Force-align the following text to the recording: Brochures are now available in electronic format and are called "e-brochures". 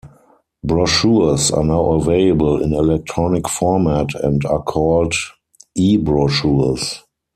Brochures 0.63 1.51
are 1.51 1.63
now 1.63 1.91
available 1.91 2.59
in 2.59 2.73
electronic 2.73 3.47
format 3.47 4.15
and 4.15 4.43
are 4.47 4.63
called 4.63 5.13
"e-brochures". 5.75 7.03